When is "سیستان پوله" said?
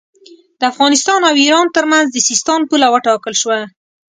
2.29-2.87